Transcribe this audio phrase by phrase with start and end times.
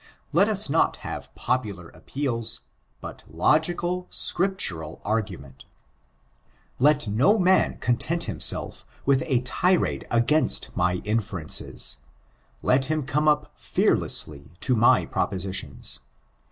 [0.31, 2.61] Let us not have popular appeals,
[3.01, 5.65] but logical, scriptural argument
[6.79, 11.97] Let no man content him self with a tirade against my inferences;
[12.63, 15.99] let him come up fearlessly to my propositions.